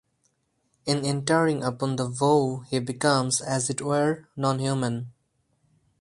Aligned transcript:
In 0.87 1.05
entering 1.05 1.63
upon 1.63 1.95
the 1.95 2.07
vow 2.07 2.63
he 2.71 2.79
becomes, 2.79 3.39
as 3.39 3.69
it 3.69 3.81
were, 3.83 4.25
nonhuman. 4.35 5.09